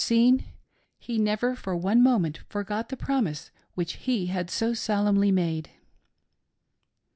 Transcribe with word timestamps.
215 0.03 0.39
seen— 0.39 0.53
^he 0.99 1.21
never 1.21 1.55
for 1.55 1.75
one 1.75 2.01
moment 2.01 2.39
forgot 2.49 2.89
the 2.89 2.97
promise 2.97 3.51
which 3.75 3.97
he 3.97 4.25
had 4.25 4.49
so 4.49 4.73
solemnly 4.73 5.31
made. 5.31 5.69